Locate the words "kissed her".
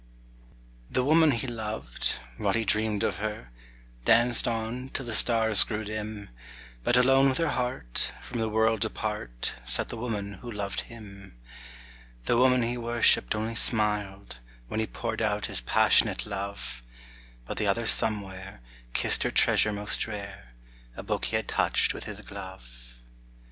18.93-19.29